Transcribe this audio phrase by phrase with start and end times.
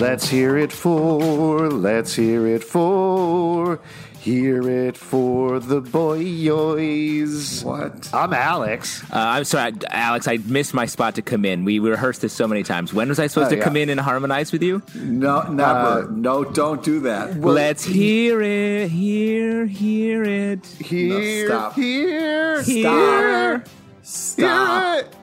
[0.00, 3.78] Let's hear it for, let's hear it for,
[4.18, 7.62] hear it for the boys.
[7.62, 8.08] What?
[8.14, 9.02] I'm Alex.
[9.04, 10.26] Uh, I'm sorry, Alex.
[10.26, 11.66] I missed my spot to come in.
[11.66, 12.94] We rehearsed this so many times.
[12.94, 13.64] When was I supposed Oh, to yeah.
[13.64, 14.82] come in and harmonize with you?
[14.94, 16.08] No, never.
[16.10, 17.38] no, don't do that.
[17.38, 20.64] Let's hear it, hear, hear it.
[20.66, 21.74] Here, stop.
[21.74, 23.64] here, Here.
[24.02, 24.96] Stop.
[24.96, 25.14] hear it.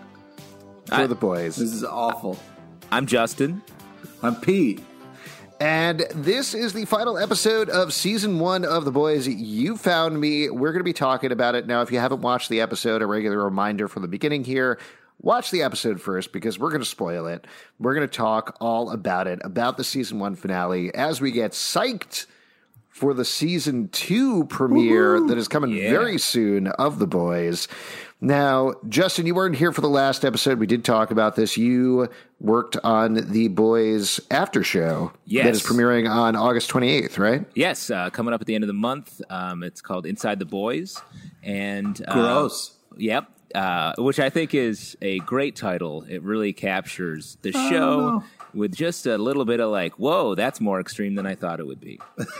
[0.96, 1.56] For the boys.
[1.56, 2.38] This is awful.
[2.92, 3.64] I'm Justin.
[4.24, 4.82] I'm Pete.
[5.60, 9.28] And this is the final episode of season one of The Boys.
[9.28, 10.50] You found me.
[10.50, 11.66] We're going to be talking about it.
[11.66, 14.80] Now, if you haven't watched the episode, a regular reminder from the beginning here
[15.20, 17.48] watch the episode first because we're going to spoil it.
[17.80, 21.54] We're going to talk all about it, about the season one finale as we get
[21.54, 22.28] psyched
[22.90, 25.90] for the season two premiere that is coming Yeah.
[25.90, 27.68] very soon of The Boys.
[28.20, 30.58] Now, Justin, you weren't here for the last episode.
[30.58, 31.56] We did talk about this.
[31.56, 35.46] You worked on The Boys after show Yes.
[35.46, 37.46] that is premiering on August 28th, right?
[37.54, 39.22] Yes, uh, coming up at the end of the month.
[39.30, 41.00] Um, it's called Inside the Boys,
[41.44, 42.74] and uh, Gross.
[42.98, 43.30] Yep.
[43.54, 46.04] Uh, which I think is a great title.
[46.10, 47.70] It really captures the show
[48.20, 48.24] no.
[48.54, 51.68] with just a little bit of like, whoa, that's more extreme than I thought it
[51.68, 52.00] would be.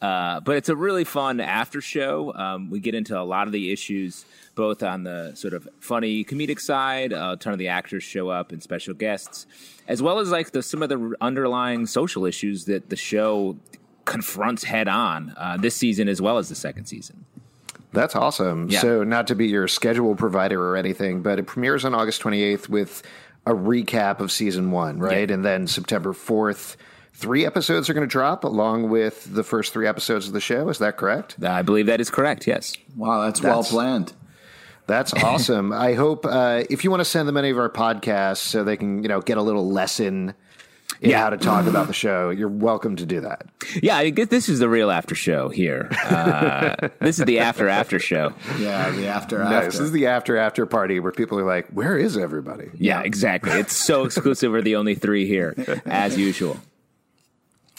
[0.00, 2.32] uh, but it's a really fun after show.
[2.34, 4.24] Um, we get into a lot of the issues,
[4.54, 7.12] both on the sort of funny comedic side.
[7.12, 9.46] A ton of the actors show up and special guests,
[9.88, 13.56] as well as like the some of the underlying social issues that the show
[14.04, 17.24] confronts head on uh, this season as well as the second season.
[17.92, 18.68] That's awesome.
[18.68, 18.80] Yeah.
[18.80, 22.68] So, not to be your schedule provider or anything, but it premieres on August 28th
[22.68, 23.02] with
[23.46, 25.28] a recap of season one, right?
[25.28, 25.34] Yeah.
[25.34, 26.76] And then September 4th,
[27.18, 30.68] three episodes are going to drop along with the first three episodes of the show.
[30.68, 31.42] Is that correct?
[31.42, 32.46] I believe that is correct.
[32.46, 32.76] Yes.
[32.96, 34.12] Wow, that's, well planned.
[34.86, 35.72] That's awesome.
[35.72, 38.76] I hope uh, if you want to send them any of our podcasts so they
[38.76, 40.32] can, you know, get a little lesson
[41.00, 41.18] in Yeah.
[41.22, 43.46] how to talk about the show, you're welcome to do that.
[43.82, 45.88] Yeah, I guess this is the real after show here.
[46.04, 48.32] Uh, this is the after after show.
[48.60, 49.52] Yeah, the after Nice.
[49.52, 49.66] after.
[49.72, 53.50] This is the after after party where people are like, "Where is everybody?" Yeah, exactly.
[53.58, 54.52] It's so exclusive.
[54.52, 55.54] We're the only three here,
[55.84, 56.56] as usual.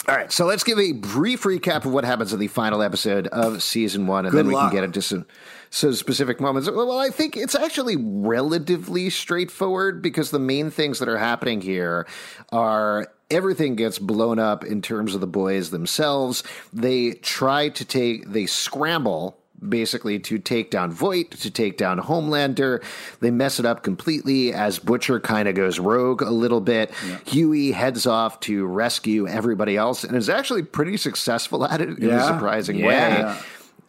[0.10, 3.28] All right, so let's give a brief recap of what happens in the final episode
[3.28, 4.72] of season one, and Good then we luck.
[4.72, 5.28] can get into some,
[5.70, 6.68] some specific moments.
[6.68, 12.08] Well, I think it's actually relatively straightforward because the main things that are happening here
[12.52, 16.44] are everything gets blown up in terms of the boys themselves.
[16.74, 19.38] They try to take, they scramble
[19.68, 22.84] basically to take down Vought, to take down Homelander.
[23.20, 26.92] They mess it up completely as Butcher kind of goes rogue a little bit.
[27.26, 32.10] Hughie heads off to rescue everybody else and is actually pretty successful at it in
[32.10, 32.86] a surprising Yeah.
[32.88, 32.94] way.
[33.20, 33.42] Yeah.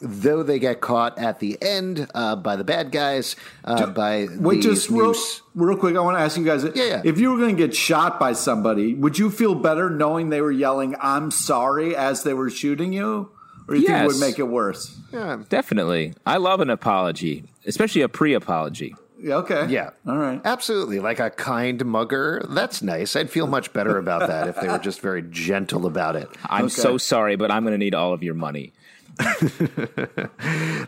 [0.03, 4.63] Though they get caught at the end uh, by the bad guys, uh, by Wait,
[4.63, 5.15] just real,
[5.55, 5.95] real quick.
[5.95, 7.03] I want to ask you guys: yeah.
[7.05, 10.41] if you were going to get shot by somebody, would you feel better knowing they
[10.41, 13.29] were yelling "I'm sorry" as they were shooting you,
[13.71, 14.99] or you think it would make it worse?
[15.13, 15.43] Yeah.
[15.49, 16.13] Definitely.
[16.27, 18.95] I love an apology, especially a pre apology.
[19.23, 19.67] Yeah, okay.
[19.69, 19.91] Yeah.
[20.07, 20.41] All right.
[20.45, 20.99] Absolutely.
[20.99, 22.43] Like a kind mugger.
[22.49, 23.15] That's nice.
[23.17, 26.29] I'd feel much better about that if they were just very gentle about it.
[26.45, 28.73] I'm so sorry, but I'm going to need all of your money.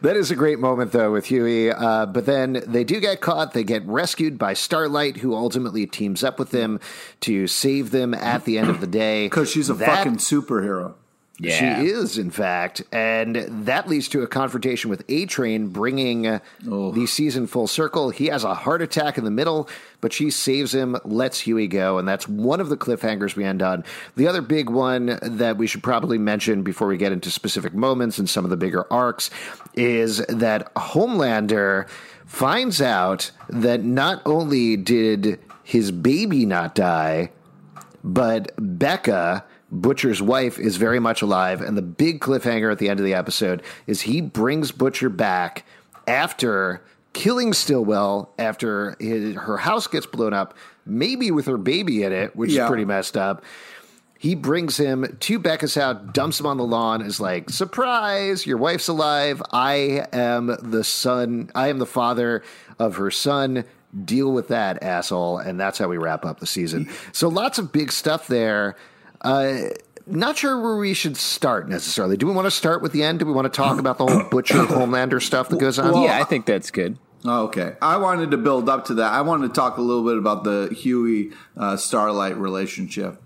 [0.03, 1.71] That is a great moment, though, with Hughie.
[1.71, 3.53] Uh, but then they do get caught.
[3.53, 6.81] They get rescued by Starlight, who ultimately teams up with them
[7.21, 9.27] to save them at the end of the day.
[9.33, 10.95] Because she's a That- fucking superhero.
[11.43, 11.81] Yeah.
[11.81, 12.83] She is, in fact.
[12.93, 13.37] And
[13.67, 18.11] that leads to a confrontation with A Train, bringing uh, the season full circle.
[18.11, 19.69] He has a heart attack in the middle,
[20.01, 21.99] but she saves him, lets Hughie go.
[21.99, 23.83] And that's one of the cliffhangers we end on.
[24.15, 28.19] The other big one that we should probably mention before we get into specific moments
[28.19, 29.29] and some of the bigger arcs
[29.75, 31.89] is that Homelander
[32.25, 37.33] finds out that not only did his baby not die,
[38.05, 41.61] but Becca, Butcher's wife, is very much alive.
[41.63, 45.65] And the big cliffhanger at the end of the episode is he brings Butcher back
[46.07, 46.83] after
[47.15, 50.55] killing Stillwell, after his, her house gets blown up,
[50.87, 52.65] maybe with her baby in it, which Yeah.
[52.65, 53.43] is pretty messed up.
[54.19, 58.57] he brings him to Becca's house, dumps him on the lawn, is like, surprise, your
[58.57, 59.43] wife's alive.
[59.51, 62.45] I am the son, I am the father
[62.79, 63.65] of her son.
[64.05, 65.39] Deal with that, asshole.
[65.39, 66.89] And that's how we wrap up the season.
[67.11, 68.77] So lots of big stuff there.
[69.23, 69.69] Uh,
[70.07, 72.17] not sure where we should start necessarily.
[72.17, 73.21] Do we want to start with the end?
[73.21, 75.93] Do we want to talk about the whole Butcher Homelander stuff that goes on?
[75.93, 76.99] Well, yeah, I think that's good.
[77.25, 77.77] Oh, okay.
[77.81, 79.13] I wanted to build up to that.
[79.13, 83.23] I wanted to talk a little bit about the Hughie uh, Starlight relationship.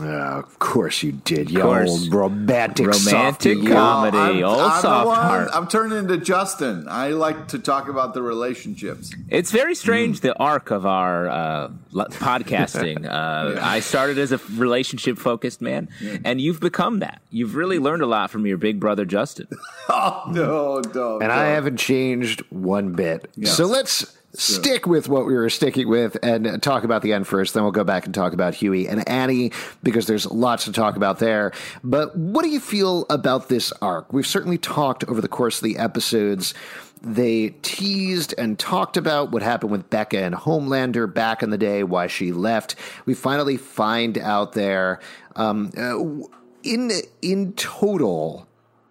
[0.00, 1.90] Uh, of course you did, you course.
[1.90, 3.66] old romantic, Romantic softy.
[3.66, 4.16] comedy.
[4.16, 5.48] Comedy, old I'm soft one- heart.
[5.52, 6.86] I'm turning into Justin.
[6.88, 9.12] I like to talk about the relationships.
[9.28, 13.06] It's very strange the arc of our uh, podcasting.
[13.20, 15.88] Uh, I started as a relationship focused man,
[16.24, 17.20] and you've become that.
[17.30, 19.48] You've really learned a lot from your big brother Justin.
[19.92, 21.34] Oh no, no, And no.
[21.34, 23.28] I haven't changed one bit.
[23.44, 27.54] So let's stick with what we were sticking with and talk about the end first.
[27.54, 30.96] Then we'll go back and talk about Hughie and Annie because there's lots to talk
[30.96, 31.52] about there.
[31.82, 34.12] But what do you feel about this arc?
[34.12, 36.54] We've certainly talked over the course of the episodes.
[37.02, 41.82] They teased and talked about what happened with Becca and Homelander back in the day,
[41.82, 42.76] why she left.
[43.06, 45.00] We finally find out there.
[45.34, 46.26] Um, uh,
[46.62, 46.90] in
[47.22, 48.46] in total,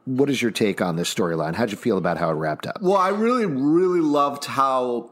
[0.06, 1.54] what is your take on this storyline?
[1.54, 2.82] How'd you feel about how it wrapped up?
[2.82, 5.12] Well, I really, really loved how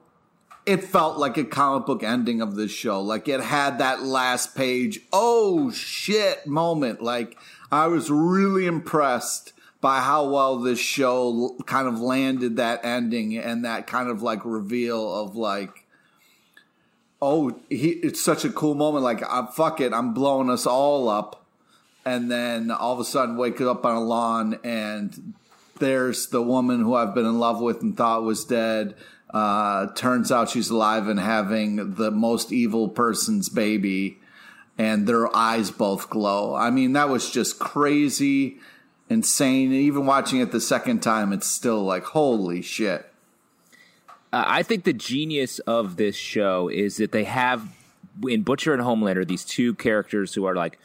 [0.67, 3.01] it felt like a comic book ending of this show.
[3.01, 7.01] Like it had that last page, oh shit moment.
[7.01, 7.37] Like
[7.71, 13.63] I was really impressed by how well this show kind of landed that ending and
[13.63, 15.85] that kind of like reveal of like,
[17.21, 19.05] oh, he, it's such a cool moment.
[19.05, 21.45] Like, uh, fuck it, I'm blowing us all up.
[22.05, 25.33] And then all of a sudden, wake up on a lawn and
[25.79, 28.95] there's the woman who I've been in love with and thought was dead.
[29.29, 34.19] Uh, turns out she's alive and having the most evil person's baby,
[34.77, 36.55] and their eyes both glow.
[36.55, 38.57] I mean, that was just crazy,
[39.09, 39.71] insane.
[39.71, 43.05] And Even watching it the second time, it's still like, holy shit.
[44.31, 47.67] Uh, I think the genius of this show is that they have
[48.27, 50.79] in Butcher and Homelander these two characters who are like,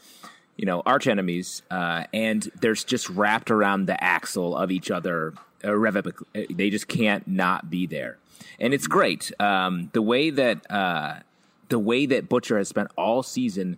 [0.55, 5.33] you know, arch enemies, uh, and they're just wrapped around the axle of each other
[5.63, 6.45] irrevocably.
[6.53, 8.17] They just can't not be there,
[8.63, 9.31] and it's great.
[9.39, 11.19] Um, the way that uh,
[11.69, 13.77] the way that Butcher has spent all season.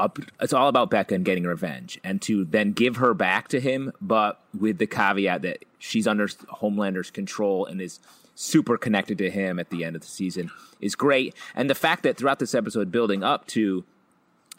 [0.00, 3.58] Up, it's all about Becca and getting revenge, and to then give her back to
[3.58, 7.98] him, but with the caveat that she's under Homelander's control and is
[8.36, 11.34] super connected to him at the end of the season is great.
[11.56, 13.82] And the fact that throughout this episode, building up to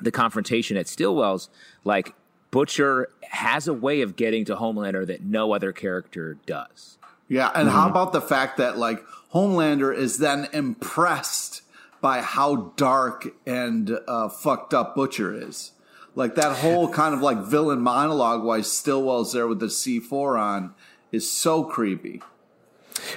[0.01, 1.49] the confrontation at Stillwell's,
[1.85, 2.13] like
[2.51, 6.98] Butcher has a way of getting to Homelander that no other character does.
[7.29, 9.01] Yeah, and how about the fact that like
[9.33, 11.61] Homelander is then impressed
[12.01, 15.71] by how dark and uh, fucked up Butcher is.
[16.15, 20.73] Like that whole kind of like villain monologue while Stillwell's there with the C4 on
[21.11, 22.21] is so creepy.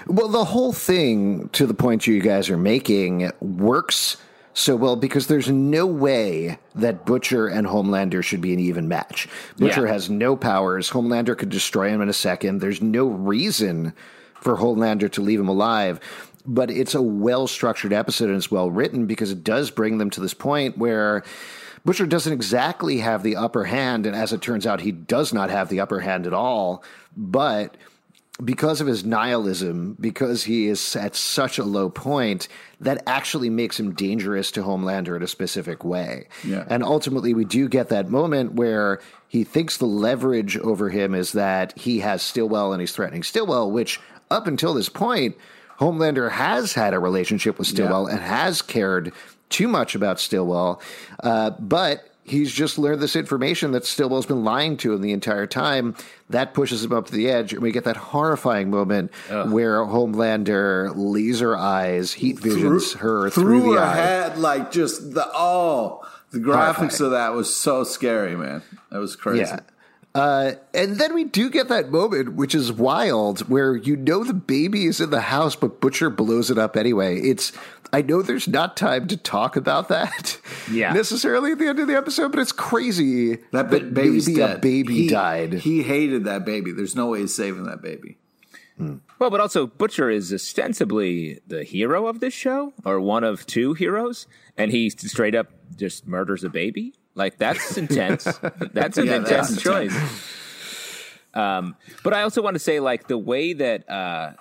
[0.06, 4.16] Well, the whole thing, to the point you guys are making, works
[4.54, 9.28] so well because there's no way that Butcher and Homelander should be an even match.
[9.58, 9.92] Butcher Yeah.
[9.92, 10.90] has no powers.
[10.90, 12.58] Homelander could destroy him in a second.
[12.60, 13.94] There's no reason
[14.34, 16.00] for Homelander to leave him alive.
[16.44, 20.10] But it's a well structured episode and it's well written because it does bring them
[20.10, 21.22] to this point where
[21.84, 24.06] Butcher doesn't exactly have the upper hand.
[24.06, 26.82] And as it turns out, he does not have the upper hand at all.
[27.16, 27.76] But
[28.42, 32.48] because of his nihilism, because he is at such a low point,
[32.80, 36.28] that actually makes him dangerous to Homelander in a specific way.
[36.42, 36.64] Yeah.
[36.68, 41.32] And ultimately, we do get that moment where he thinks the leverage over him is
[41.32, 45.36] that he has Stillwell and he's threatening Stillwell, which up until this point,
[45.78, 49.12] Homelander has had a relationship with Stillwell and has cared
[49.48, 50.80] too much about Stillwell.
[51.22, 55.46] Uh, but he's just learned this information that Stillwell's been lying to him the entire
[55.46, 55.94] time.
[56.30, 60.92] That pushes him up to the edge, and we get that horrifying moment where Homelander
[60.94, 63.94] laser eyes, heat visions her through, through the her eye.
[63.96, 67.02] head, like just the oh, the graphics Horrifying.
[67.06, 68.62] of that was so scary, man.
[68.90, 69.40] That was crazy.
[69.40, 69.60] Yeah.
[70.14, 74.34] Uh, and then we do get that moment, which is wild, where you know the
[74.34, 77.18] baby is in the house, but Butcher blows it up anyway.
[77.20, 77.50] It's
[77.94, 80.38] I know there's not time to talk about that
[80.70, 80.92] Yeah.
[80.92, 84.56] necessarily at the end of the episode, but it's crazy That ba- baby's maybe dead.
[84.56, 85.52] a baby He- died.
[85.54, 86.72] He hated that baby.
[86.72, 88.18] There's no way he's saving that baby.
[89.18, 93.74] Well, but also Butcher is ostensibly the hero of this show, or one of two
[93.74, 94.26] heroes,
[94.56, 96.94] and he straight up just murders a baby.
[97.14, 98.24] Like that's intense.
[98.72, 99.94] that's an Yeah, intense that's choice.
[101.34, 104.32] Um, but I also want to say, like the way that uh,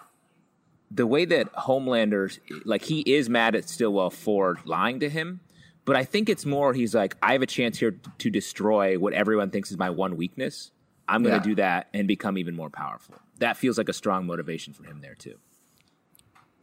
[0.89, 5.39] the way that Homelander's like he is mad at Stillwell for lying to him,
[5.85, 9.13] but I think it's more he's like, I have a chance here to destroy what
[9.13, 10.71] everyone thinks is my one weakness.
[11.07, 11.43] I'm going to Yeah.
[11.43, 13.15] do that and become even more powerful.
[13.39, 15.37] That feels like a strong motivation for him there too.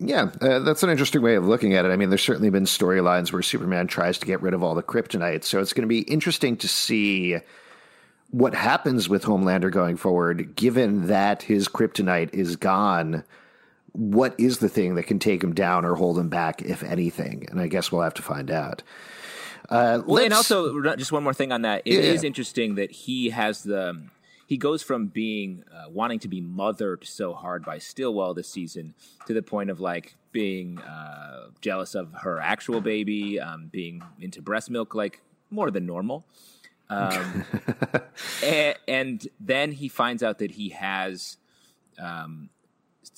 [0.00, 1.88] Yeah, uh, that's an interesting way of looking at it.
[1.90, 4.83] I mean, there's certainly been storylines where Superman tries to get rid of all the
[4.83, 7.37] kryptonite, so it's going to be interesting to see
[8.31, 13.25] what happens with Homelander going forward, given that his kryptonite is gone.
[13.93, 17.49] What is the thing that can take him down or hold him back, if anything?
[17.50, 18.83] And I guess we'll have to find out.
[19.69, 21.83] Uh, Well, and also just one more thing on that.
[21.85, 22.28] It is Yeah.
[22.28, 23.99] interesting that he has the
[24.49, 28.95] he goes from being uh, wanting to be mothered so hard by Stillwell this season
[29.26, 34.40] to the point of like being uh, jealous of her actual baby, um, being into
[34.40, 36.25] breast milk like more than normal.
[36.88, 37.45] Um,
[38.43, 41.37] and, and then he finds out that he has
[41.99, 42.49] um,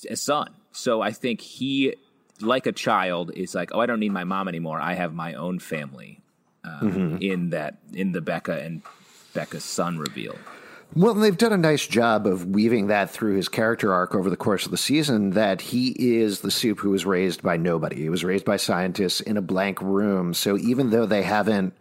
[0.09, 0.53] a son.
[0.73, 1.95] So I think he,
[2.41, 4.81] like a child, is like, oh, I don't need my mom anymore.
[4.81, 6.19] I have my own family.
[6.65, 6.81] Um,
[7.21, 8.81] In that, in the Becca and
[9.33, 10.35] Becca's son reveal.
[10.93, 14.35] Well, they've done a nice job of weaving that through his character arc over the
[14.35, 17.95] course of the season that he is the supe who was raised by nobody.
[17.95, 20.33] He was raised by scientists in a blank room.
[20.33, 21.73] So even though they haven't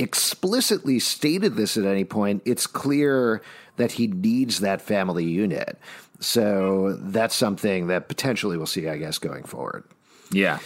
[0.00, 3.40] explicitly stated this at any point, it's clear
[3.76, 5.78] that he needs that family unit.
[6.18, 9.84] So that's something that potentially we'll see, I guess, going forward.
[10.32, 10.58] Yeah,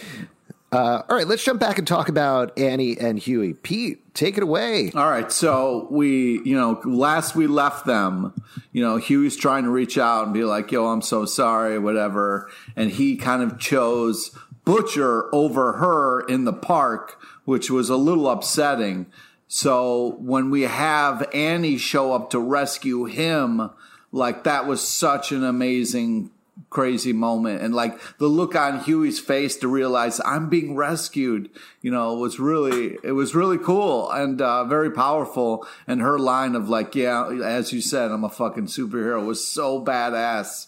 [0.71, 3.53] Uh, all right, let's jump back and talk about Annie and Hughie.
[3.53, 4.91] Pete, take it away.
[4.93, 8.39] All right, so we, you know, last we left them,
[8.71, 12.51] you know, Hughie's trying to reach out and be like, "Yo, I'm so sorry," whatever,
[12.75, 14.29] and he kind of chose
[14.63, 19.07] Butcher over her in the park, which was a little upsetting.
[19.47, 23.71] So when we have Annie show up to rescue him,
[24.11, 26.29] like that was such an amazing
[26.69, 31.49] crazy moment and like the look on Hughie's face to realize I'm being rescued,
[31.81, 35.67] you know, was really it was really cool and uh, very powerful.
[35.87, 39.83] And her line of like, yeah, as you said, I'm a fucking superhero was so
[39.83, 40.67] badass.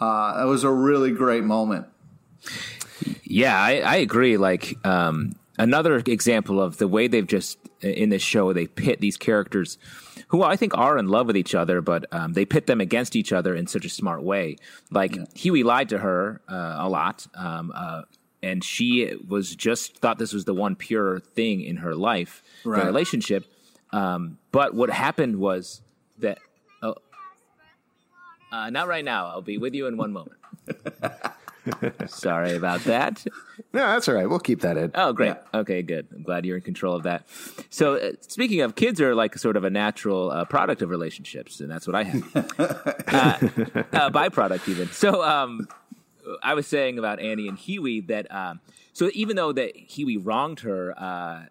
[0.00, 1.86] Uh, it was a really great moment.
[3.24, 4.36] yeah, I, I agree.
[4.36, 9.16] Like um, another example of the way they've just in this show they pit these
[9.16, 9.78] characters
[10.28, 13.16] who I think are in love with each other, but um, they pit them against
[13.16, 14.56] each other in such a smart way.
[14.90, 18.02] Like Hughie lied to her uh, a lot, um, uh,
[18.42, 22.80] and she was just thought this was the one pure thing in her life, Right.
[22.80, 23.44] the relationship.
[23.90, 25.80] Um, but what happened was
[26.18, 26.38] that.
[26.82, 26.94] Oh,
[28.52, 29.26] uh, not right now.
[29.26, 30.36] I'll be with you in one moment.
[32.06, 33.24] Sorry about that.
[33.72, 34.28] No, that's all right.
[34.28, 34.92] We'll keep that in.
[34.94, 35.34] Oh, great.
[35.52, 36.06] Okay, good.
[36.14, 37.26] I'm glad you're in control of that.
[37.70, 41.60] So, uh, speaking of kids, are like sort of a natural uh, product of relationships,
[41.60, 42.36] and that's what I have.
[42.58, 43.38] uh,
[43.92, 44.88] uh, byproduct, even.
[44.92, 45.68] So, um,
[46.42, 48.60] I was saying about Annie and Hughie that um,
[48.92, 51.46] so even though that Hughie wronged her, uh,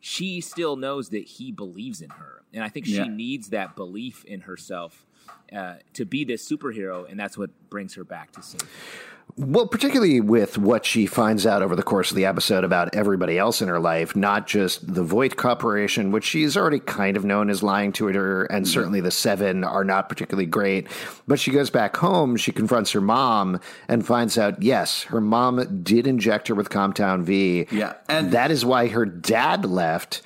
[0.00, 3.04] she still knows that he believes in her, and I think she Yeah.
[3.04, 5.04] needs that belief in herself
[5.52, 8.66] uh, to be this superhero, and that's what brings her back to safety.
[9.36, 13.38] Well, particularly with what she finds out over the course of the episode about everybody
[13.38, 17.48] else in her life, not just the Vought Corporation, which she's already kind of known
[17.48, 20.88] as lying to her, and certainly the Seven are not particularly great.
[21.28, 25.82] But she goes back home, she confronts her mom, and finds out, yes, her mom
[25.84, 27.66] did inject her with Compound V.
[27.70, 30.20] Yeah, and- that is why her dad left.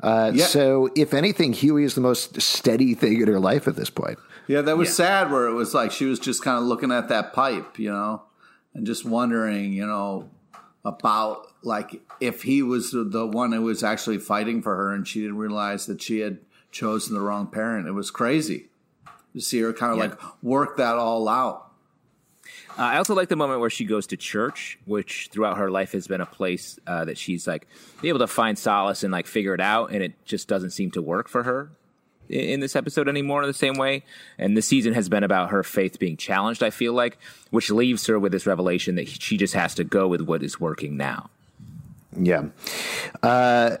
[0.00, 0.44] Uh, Yeah.
[0.46, 4.18] So, if anything, Hughie is the most steady thing in her life at this point.
[4.48, 7.08] Yeah, that was sad where it was like she was just kind of looking at
[7.08, 8.22] that pipe, you know,
[8.76, 10.28] and just wondering, you know,
[10.84, 15.20] about like if he was the- one who was actually fighting for her and she
[15.20, 16.38] didn't realize that she had
[16.70, 17.88] chosen the wrong parent.
[17.88, 18.68] It was crazy
[19.32, 21.72] to see her kind of like work that all out.
[22.78, 25.92] Uh, I also like the moment where she goes to church, which throughout her life
[25.92, 27.66] has been a place uh, that she's like
[28.02, 30.90] be able to find solace and like figure it out, and it just doesn't seem
[30.92, 31.70] to work for her
[32.28, 34.04] in this episode anymore in the same way.
[34.38, 36.62] And the season has been about her faith being challenged.
[36.62, 37.18] I feel like,
[37.50, 40.60] which leaves her with this revelation that she just has to go with what is
[40.60, 41.30] working now.
[42.18, 42.46] Yeah.
[43.22, 43.76] Uh,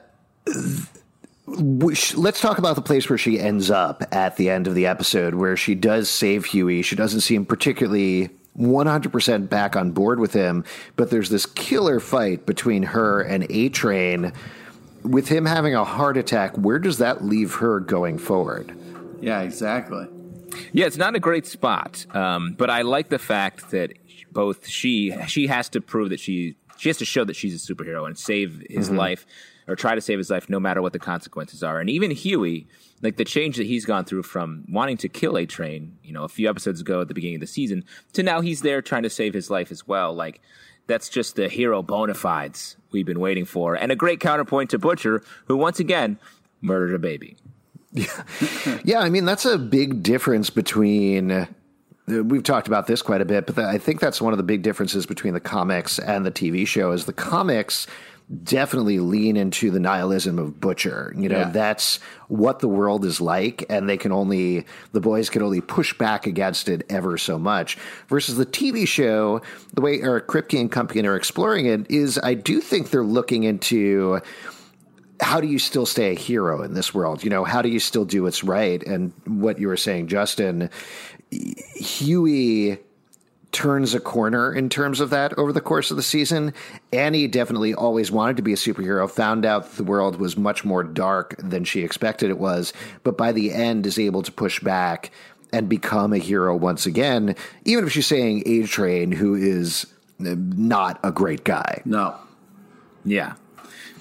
[1.46, 4.86] which, let's talk about the place where she ends up at the end of the
[4.86, 6.82] episode, where she does save Hughie.
[6.82, 10.64] She doesn't seem particularly 100% back on board with him,
[10.96, 14.32] but there's this killer fight between her and A Train.
[15.08, 18.76] With him having a heart attack, where does that leave her going forward?
[19.20, 20.08] Yeah, exactly.
[20.72, 23.92] Yeah, it's not a great spot, um, but I like the fact that
[24.32, 27.74] both she she has to prove that she she has to show that she's a
[27.74, 29.26] superhero and save his life
[29.66, 31.80] or try to save his life no matter what the consequences are.
[31.80, 32.66] And even Hughie,
[33.02, 36.24] like the change that he's gone through from wanting to kill A Train, you know,
[36.24, 39.02] a few episodes ago at the beginning of the season, to now he's there trying
[39.02, 40.14] to save his life as well.
[40.14, 40.40] Like
[40.86, 44.78] that's just the hero bona fides we've been waiting for, and a great counterpoint to
[44.78, 46.18] Butcher, who once again
[46.60, 47.36] murdered a baby.
[48.84, 51.48] yeah, I mean that's a big difference between.
[52.06, 54.62] We've talked about this quite a bit, but I think that's one of the big
[54.62, 56.92] differences between the comics and the TV show.
[56.92, 57.86] Is the comics
[58.42, 61.14] definitely lean into the nihilism of Butcher.
[61.16, 61.50] You know, yeah.
[61.50, 65.96] that's what the world is like, and they can only, the boys can only push
[65.96, 67.78] back against it ever so much.
[68.08, 69.42] Versus the TV show,
[69.74, 73.44] the way Eric Kripke and company are exploring it is, I do think they're looking
[73.44, 74.20] into
[75.20, 77.22] how do you still stay a hero in this world?
[77.24, 78.82] You know, how do you still do what's right?
[78.82, 80.68] And what you were saying, Justin,
[81.30, 82.78] Hughie
[83.56, 86.52] turns a corner in terms of that over the course of the season.
[86.92, 90.84] Annie definitely always wanted to be a superhero, found out the world was much more
[90.84, 95.10] dark than she expected it was, but by the end is able to push back
[95.54, 97.34] and become a hero once again,
[97.64, 99.86] even if she's saying A Train, who is
[100.20, 101.80] uh, not a great guy.
[101.86, 102.14] No.
[103.06, 103.36] Yeah.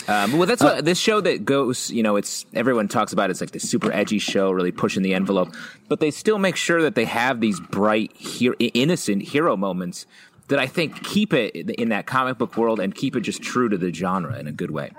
[0.08, 1.90] Um, well, that's what uh, this show that goes.
[1.90, 3.30] You know, it's everyone talks about.
[3.30, 5.54] It's like the super edgy show, really pushing the envelope.
[5.88, 8.12] But they still make sure that they have these bright,
[8.60, 10.06] innocent hero moments
[10.48, 13.68] that I think keep it in that comic book world and keep it just true
[13.70, 14.92] to the genre in a good way.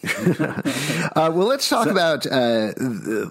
[0.04, 2.72] uh, well, let's talk so, about uh,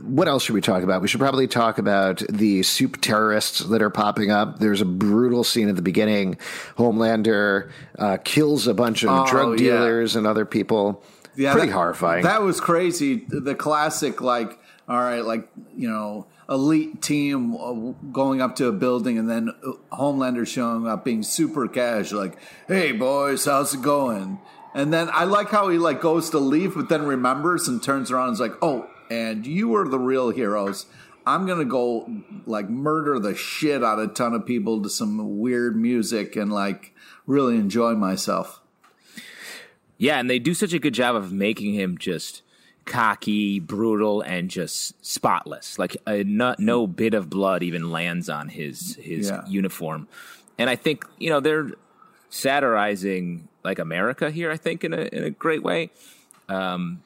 [0.01, 1.01] what else should we talk about?
[1.01, 4.59] We should probably talk about the supe terrorists that are popping up.
[4.59, 6.37] There's a brutal scene at the beginning.
[6.77, 10.19] Homelander uh, kills a bunch of oh, drug dealers yeah.
[10.19, 11.03] and other people.
[11.35, 12.23] Yeah, pretty that, horrifying.
[12.23, 13.25] That was crazy.
[13.27, 14.57] The classic, like,
[14.87, 17.73] all right, like you know, elite team uh,
[18.11, 19.51] going up to a building and then
[19.91, 24.39] Homelander showing up being super cash, like, "Hey boys, how's it going?"
[24.75, 28.11] And then I like how he like goes to leave, but then remembers and turns
[28.11, 30.85] around and is like, "Oh, and you are the real heroes.
[31.25, 32.11] I'm gonna go
[32.45, 36.51] like murder the shit out of a ton of people to some weird music and
[36.51, 36.93] like
[37.25, 38.59] really enjoy myself."
[39.97, 42.41] Yeah, and they do such a good job of making him just
[42.83, 45.79] cocky, brutal, and just spotless.
[45.79, 49.45] Like uh, no, no bit of blood even lands on his his yeah.
[49.47, 50.09] uniform.
[50.57, 51.71] And I think you know they're
[52.35, 54.51] satirizing like America here.
[54.51, 55.89] I think in a in a great way
[56.49, 57.01] um,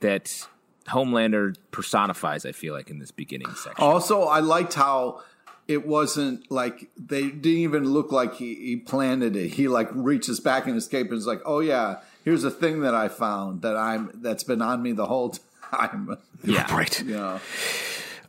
[0.00, 0.46] that
[0.88, 2.44] Homelander personifies.
[2.44, 3.82] I feel like in this beginning section.
[3.82, 5.22] Also, I liked how
[5.66, 9.54] it wasn't like they didn't even look like he, he planted it.
[9.54, 12.80] He like reaches back in his cape and is like, "Oh yeah, here's a thing
[12.80, 15.34] that I found that I'm that's been on me the whole
[15.70, 17.02] time." Yeah, right.
[17.02, 17.38] Yeah.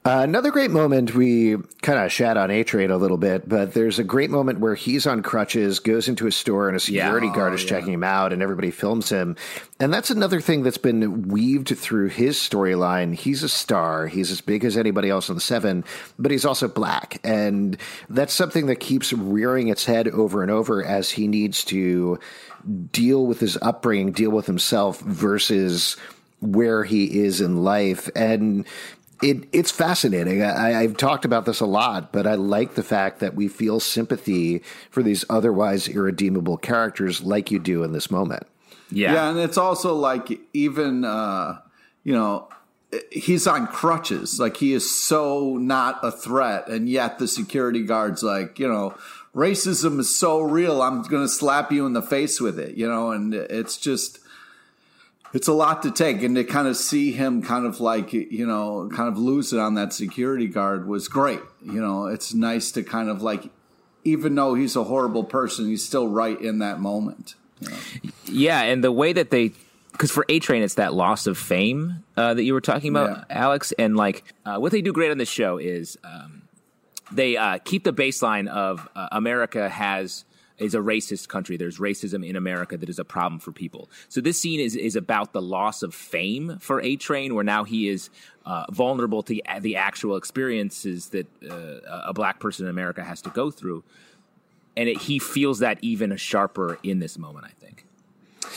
[0.06, 3.74] Uh, another great moment, we kind of shat on A Train a little bit, but
[3.74, 7.26] there's a great moment where he's on crutches, goes into a store, and a security
[7.26, 7.34] yeah.
[7.34, 7.70] guard oh, is yeah.
[7.70, 9.36] checking him out, and everybody films him.
[9.80, 13.15] And that's another thing that's been weaved through his storyline.
[13.15, 15.84] He's a star, he's as big as anybody else on the Seven,
[16.20, 17.20] but he's also black.
[17.24, 17.76] And
[18.08, 22.20] that's something that keeps rearing its head over and over as he needs to
[22.91, 25.98] deal with his upbringing, deal with himself versus
[26.41, 28.08] where he is in life.
[28.15, 28.68] And
[29.21, 30.43] it, it's fascinating.
[30.43, 33.80] I, have talked about this a lot, but I like the fact that we feel
[33.80, 38.43] sympathy for these otherwise irredeemable characters like you do in this moment.
[38.91, 39.13] Yeah.
[39.13, 39.30] Yeah.
[39.30, 41.60] And it's also like, even, uh,
[42.04, 42.49] you know,
[43.12, 44.39] he's on crutches.
[44.39, 46.67] Like, he is so not a threat.
[46.67, 48.95] And yet the security guard's like, you know,
[49.34, 50.82] racism is so real.
[50.82, 54.19] I'm going to slap you in the face with it, you know, and it's just
[55.36, 58.45] it's a lot to take and to kind of see him kind of like you
[58.48, 62.71] know kind of lose it on that security guard was great you know it's nice
[62.71, 63.50] to kind of like
[64.04, 67.78] even though he's a horrible person he's still right in that moment you know?
[68.26, 69.52] yeah and the way that they
[69.91, 73.17] because for A Train, it's that loss of fame uh, that you were talking about,
[73.17, 73.24] yeah.
[73.30, 73.71] Alex.
[73.80, 76.41] And like uh, what they do great on this show is um,
[77.13, 80.26] they uh, keep the baseline of uh, America has
[80.58, 81.58] is a racist country.
[81.58, 83.89] There's racism in America that is a problem for people.
[84.10, 87.63] So this scene is is about the loss of fame for A Train, where now
[87.63, 88.10] he is
[88.46, 93.30] uh, vulnerable to the actual experiences that uh, a black person in America has to
[93.30, 93.84] go through,
[94.78, 97.46] and it, he feels that even sharper in this moment.
[97.46, 97.86] I think.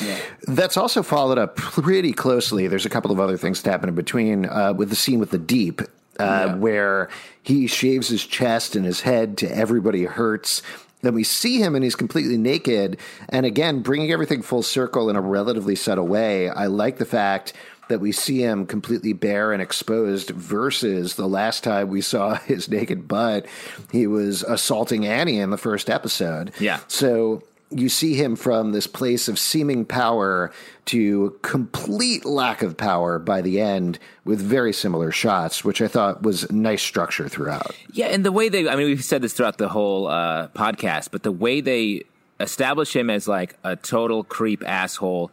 [0.00, 0.18] Yeah.
[0.42, 2.68] That's also followed up pretty closely.
[2.68, 5.30] There's a couple of other things that happen in between uh, with the scene with
[5.30, 5.84] the Deep, uh,
[6.20, 6.54] yeah.
[6.54, 7.08] where
[7.42, 10.62] he shaves his chest and his head to everybody hurts
[11.02, 12.98] then we see him and he's completely naked.
[13.28, 16.48] And again, bringing everything full circle in a relatively subtle way.
[16.48, 17.52] I like the fact
[17.88, 22.68] that we see him completely bare and exposed versus the last time we saw his
[22.68, 23.46] naked butt,
[23.90, 26.52] he was assaulting Annie in the first episode.
[26.60, 26.80] Yeah.
[26.88, 30.50] So you see him from this place of seeming power
[30.86, 36.22] to complete lack of power by the end with very similar shots, which I thought
[36.22, 37.74] was nice structure throughout.
[37.92, 41.10] Yeah, and the way they, I mean, we've said this throughout the whole uh, podcast,
[41.10, 42.04] but the way they
[42.40, 45.30] establish him as like a total creep asshole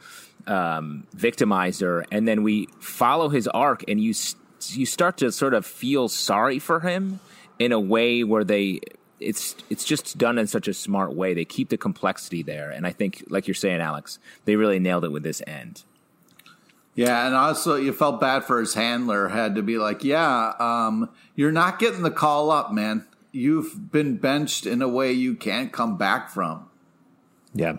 [0.48, 4.14] um, victimizer, and then we follow his arc, and you
[4.70, 7.20] you start to sort of feel sorry for him
[7.60, 8.80] in a way where they
[9.20, 11.34] it's it's just done in such a smart way.
[11.34, 15.06] They keep the complexity there, and I think, like you're saying, Alex, they really nailed
[15.06, 15.84] it with this end.
[16.96, 19.28] Yeah, and also you felt bad for his handler.
[19.28, 23.06] Had to be like, yeah, um, you're not getting the call up, man.
[23.32, 26.70] You've been benched in a way you can't come back from.
[27.54, 27.78] Yeah.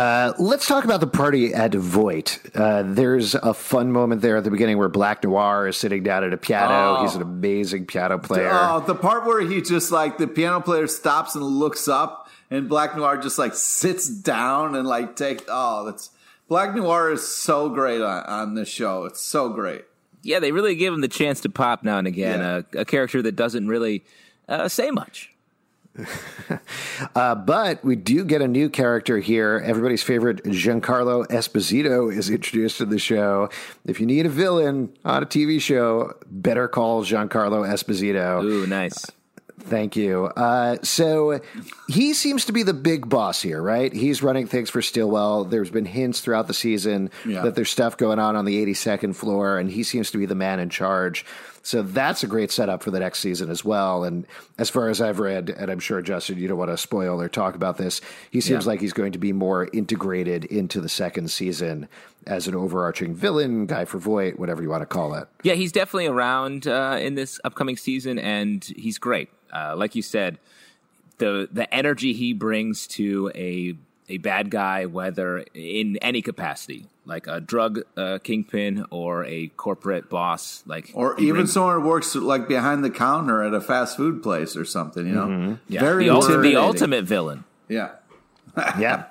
[0.00, 2.38] Uh, let's talk about the party at Vought.
[2.54, 6.24] Uh, there's a fun moment there at the beginning where Black Noir is sitting down
[6.24, 6.96] at a piano.
[6.96, 7.02] Oh.
[7.02, 8.48] He's an amazing piano player.
[8.50, 12.66] Oh, the part where he just like the piano player stops and looks up, and
[12.66, 15.44] Black Noir just like sits down and like take.
[15.48, 16.08] Oh, that's
[16.48, 19.04] Black Noir is so great on, on this show.
[19.04, 19.84] It's so great.
[20.22, 22.40] Yeah, they really give him the chance to pop now and again.
[22.40, 22.62] Yeah.
[22.72, 24.06] A, a, character that doesn't really
[24.48, 25.34] uh, say much.
[27.14, 29.62] uh, but we do get a new character here.
[29.64, 33.50] Everybody's favorite Giancarlo Esposito is introduced to the show.
[33.84, 38.42] If you need a villain on a TV show, better call Giancarlo Esposito.
[38.42, 39.06] Ooh, nice.
[39.60, 40.24] Thank you.
[40.24, 41.40] Uh, so
[41.88, 43.92] he seems to be the big boss here, right?
[43.92, 45.44] He's running things for Stillwell.
[45.44, 47.42] There's been hints throughout the season yeah.
[47.42, 50.34] that there's stuff going on on the 82nd floor, and he seems to be the
[50.34, 51.26] man in charge.
[51.62, 54.04] So that's a great setup for the next season as well.
[54.04, 54.26] And
[54.58, 57.28] as far as I've read, and I'm sure Justin, you don't want to spoil or
[57.28, 58.70] talk about this, he seems yeah.
[58.70, 61.88] like he's going to be more integrated into the second season
[62.26, 65.28] as an overarching villain, guy for Vought, whatever you want to call it.
[65.42, 69.28] Yeah, he's definitely around uh, in this upcoming season, and he's great.
[69.52, 70.38] Uh, like you said,
[71.18, 73.76] the the energy he brings to a
[74.10, 80.10] a bad guy, whether in any capacity, like a drug uh, kingpin or a corporate
[80.10, 83.96] boss, like or even brings, someone who works like behind the counter at a fast
[83.96, 85.06] food place or something.
[85.06, 85.54] You know, mm-hmm.
[85.68, 85.80] yeah.
[85.80, 87.44] very the, ulti- the ultimate villain.
[87.68, 87.92] Yeah,
[88.78, 89.04] yeah.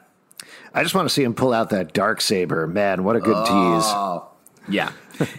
[0.74, 2.72] I just want to see him pull out that Darksaber.
[2.72, 4.30] Man, what a good oh.
[4.68, 4.74] tease!
[4.74, 4.92] Yeah,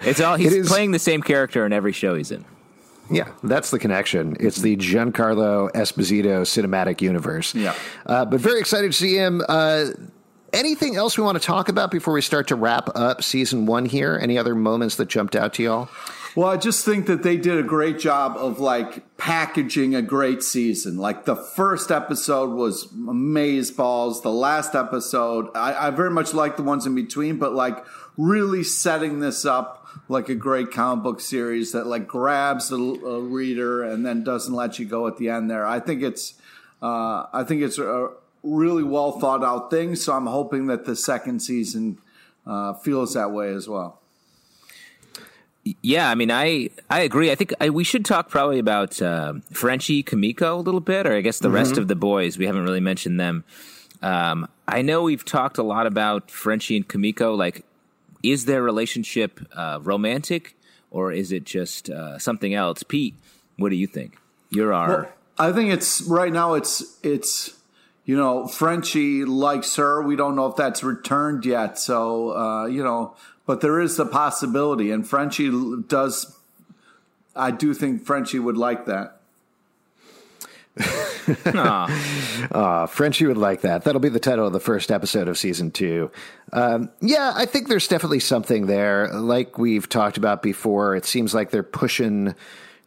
[0.03, 2.45] it's all he's it playing the same character in every show he's in.
[3.11, 4.37] Yeah, that's the connection.
[4.39, 7.55] It's the Giancarlo Esposito cinematic universe.
[7.55, 7.75] Yeah.
[8.07, 9.43] Uh, but very excited to see him.
[9.49, 9.87] Uh,
[10.53, 13.87] anything else we want to talk about before we start to wrap up season one
[13.87, 14.19] here?
[14.21, 15.89] Any other moments that jumped out to y'all?
[16.37, 20.45] Well, I just think that they did a great job of like packaging a great
[20.45, 20.97] season.
[20.97, 24.23] Like the first episode was maze balls.
[24.23, 27.85] The last episode, I, I very much like the ones in between, but like
[28.17, 33.83] really setting this up like a great comic book series that like grabs the reader
[33.83, 35.67] and then doesn't let you go at the end there.
[35.67, 36.35] I think it's
[36.83, 38.11] uh, I think it's a
[38.43, 39.95] really well thought out thing.
[39.97, 41.99] So I'm hoping that the second season
[42.47, 44.01] uh, feels that way as well.
[45.83, 47.31] Yeah, I mean, I I agree.
[47.31, 51.15] I think I, we should talk probably about uh, Frenchie, Kimiko a little bit, or
[51.15, 51.57] I guess the mm-hmm.
[51.57, 52.39] rest of the boys.
[52.39, 53.45] We haven't really mentioned them.
[54.01, 57.65] Um, I know we've talked a lot about Frenchie and Kimiko, like
[58.23, 60.57] is their relationship uh, romantic
[60.91, 62.83] or is it just uh, something else?
[62.83, 63.15] Pete,
[63.57, 64.19] what do you think?
[64.51, 64.89] You're our.
[64.89, 66.55] Well, I think it's right now.
[66.55, 67.57] It's it's
[68.05, 70.03] you know Frenchie likes her.
[70.03, 71.79] We don't know if that's returned yet.
[71.79, 73.15] So uh, you know,
[73.47, 75.51] but there is the possibility, and Frenchie
[75.87, 76.37] does.
[77.37, 79.21] I do think Frenchie would like that.
[81.47, 83.85] uh, Frenchie would like that.
[83.85, 86.11] That'll be the title of the first episode of season two.
[86.53, 89.09] Um, yeah, I think there's definitely something there.
[89.13, 92.35] Like we've talked about before, it seems like they're pushing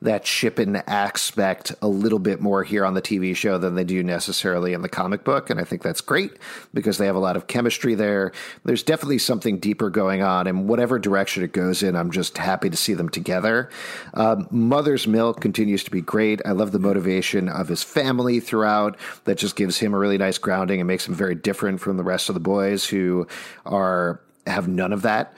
[0.04, 4.04] that shipping aspect a little bit more here on the TV show than they do
[4.04, 5.50] necessarily in the comic book.
[5.50, 6.34] And I think that's great
[6.74, 8.32] because they have a lot of chemistry there.
[8.66, 12.70] There's definitely something deeper going on, and whatever direction it goes in, I'm just happy
[12.70, 13.70] to see them together.
[14.14, 16.42] Um, Mother's Milk continues to be great.
[16.46, 18.98] I love the motivation of his family throughout.
[19.24, 22.04] That just gives him a really nice grounding and makes him very different from the
[22.04, 23.28] rest of the boys who
[23.66, 25.34] are have none of that.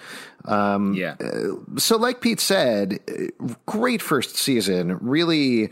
[0.45, 1.15] Um, yeah.
[1.19, 2.99] Uh, so, like Pete said,
[3.65, 4.97] great first season.
[4.99, 5.71] Really,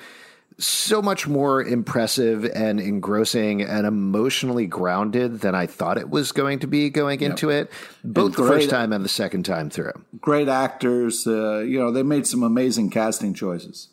[0.58, 6.60] so much more impressive and engrossing and emotionally grounded than I thought it was going
[6.60, 7.32] to be going yep.
[7.32, 7.72] into it,
[8.04, 9.94] both the first time and the second time through.
[10.22, 11.26] Great actors.
[11.28, 13.90] Uh, you know, they made some amazing casting choices.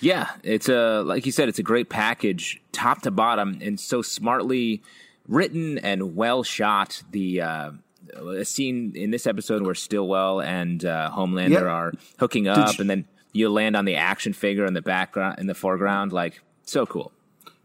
[0.00, 4.00] Yeah, it's a like you said, it's a great package, top to bottom, and so
[4.00, 4.82] smartly
[5.26, 7.02] written and well shot.
[7.10, 7.70] The uh,
[8.14, 12.90] a scene in this episode where Stillwell and uh, Homelander are hooking up, you, and
[12.90, 16.12] then you land on the action figure in the background, in the foreground.
[16.12, 17.12] Like, so cool.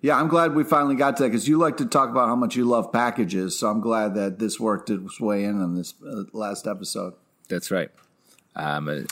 [0.02, 2.36] Yeah, I'm glad we finally got to that because you like to talk about how
[2.36, 3.58] much you love packages.
[3.58, 7.14] So I'm glad that this worked its way in on this uh, last episode.
[7.48, 7.90] That's right.
[8.56, 9.04] I'm a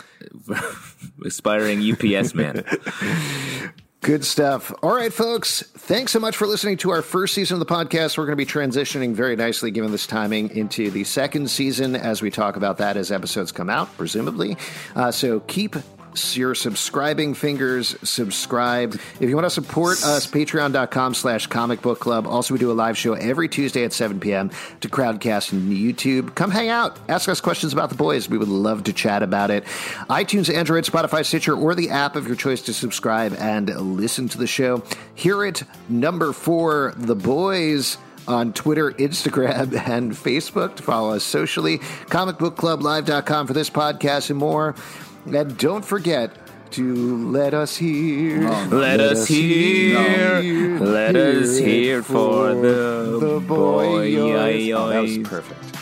[1.25, 2.65] aspiring UPS man.
[4.01, 4.73] Good stuff.
[4.81, 5.61] All right, folks.
[5.61, 8.17] Thanks so much for listening to our first season of the podcast.
[8.17, 12.19] We're going to be transitioning very nicely, given this timing, into the second season as
[12.19, 14.57] we talk about that as episodes come out, presumably.
[14.95, 15.75] Uh, so keep
[16.33, 18.99] your subscribing fingers subscribe.
[19.19, 22.27] If you want to support us patreon.com slash comic book club.
[22.27, 26.35] Also we do a live show every tuesday at 7 p.m to crowdcast and youtube.
[26.35, 26.99] Come hang out.
[27.09, 28.29] Ask us questions about the boys.
[28.29, 29.63] We would love to chat about it.
[30.09, 34.37] itunes android spotify stitcher or the app of your choice to subscribe and listen to
[34.37, 34.83] the show.
[35.15, 35.63] Hear it.
[35.89, 37.97] Number four the boys
[38.27, 41.79] on Twitter, Instagram, and Facebook to follow us socially.
[41.79, 44.75] Comicbookclublive.com for this podcast and more.
[45.25, 46.31] And don't forget
[46.71, 48.49] to let us hear.
[48.49, 50.41] let, let, us, hear.
[50.41, 50.79] hear.
[50.79, 54.15] Let us hear for the, the boy.
[54.15, 54.71] boy.
[54.73, 55.80] Oh, that was perfect.